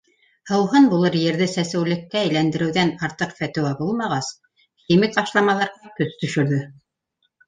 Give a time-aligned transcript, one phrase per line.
[0.51, 4.31] Һыуһын булыр ерҙе сәсеүлеккә әйләндереүҙән артыҡ фәтеүә булмағас,
[4.87, 6.59] химик ашламаларға көс төшөрҙө.